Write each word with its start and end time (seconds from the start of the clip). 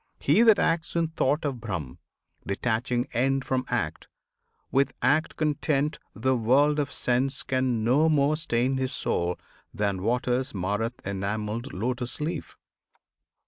"He 0.19 0.41
that 0.41 0.57
acts 0.57 0.95
in 0.95 1.09
thought 1.09 1.45
of 1.45 1.61
Brahm, 1.61 1.99
Detaching 2.47 3.05
end 3.13 3.45
from 3.45 3.65
act, 3.69 4.07
with 4.71 4.93
act 5.03 5.35
content, 5.35 5.99
The 6.15 6.35
world 6.35 6.79
of 6.79 6.91
sense 6.91 7.43
can 7.43 7.83
no 7.83 8.09
more 8.09 8.35
stain 8.35 8.77
his 8.77 8.93
soul 8.93 9.37
Than 9.71 10.01
waters 10.01 10.55
mar 10.55 10.79
th' 10.89 11.05
enamelled 11.05 11.71
lotus 11.71 12.19
leaf. 12.19 12.57